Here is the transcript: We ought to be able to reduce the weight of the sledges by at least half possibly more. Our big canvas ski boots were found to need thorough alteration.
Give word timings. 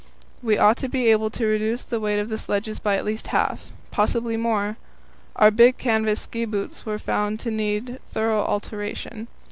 We 0.41 0.57
ought 0.57 0.77
to 0.77 0.89
be 0.89 1.11
able 1.11 1.29
to 1.29 1.45
reduce 1.45 1.83
the 1.83 1.99
weight 1.99 2.17
of 2.19 2.29
the 2.29 2.37
sledges 2.39 2.79
by 2.79 2.95
at 2.97 3.05
least 3.05 3.27
half 3.27 3.71
possibly 3.91 4.35
more. 4.35 4.77
Our 5.35 5.51
big 5.51 5.77
canvas 5.77 6.21
ski 6.21 6.45
boots 6.45 6.87
were 6.87 6.97
found 6.97 7.39
to 7.41 7.51
need 7.51 7.99
thorough 8.11 8.41
alteration. 8.41 9.27